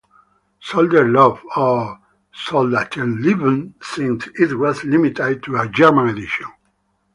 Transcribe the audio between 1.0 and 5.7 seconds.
Love", or "Soldatenliebe" since it was limited to a